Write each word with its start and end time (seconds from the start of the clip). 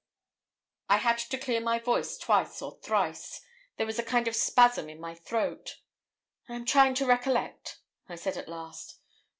I 0.89 0.97
had 0.97 1.19
to 1.19 1.37
clear 1.37 1.61
my 1.61 1.77
voice 1.77 2.17
twice 2.17 2.59
or 2.63 2.79
thrice. 2.79 3.39
There 3.77 3.85
was 3.85 3.99
a 3.99 4.03
kind 4.03 4.27
of 4.27 4.35
spasm 4.35 4.89
in 4.89 4.99
my 4.99 5.13
throat. 5.13 5.77
'I 6.49 6.55
am 6.55 6.65
trying 6.65 6.95
to 6.95 7.05
recollect,' 7.05 7.77
I 8.09 8.15
said 8.15 8.35
at 8.35 8.49
last. 8.49 8.97